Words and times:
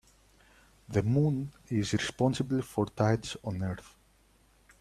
The 0.89 1.03
moon 1.03 1.51
is 1.69 1.93
responsible 1.93 2.63
for 2.63 2.87
tides 2.87 3.37
on 3.43 3.61
earth. 3.61 3.93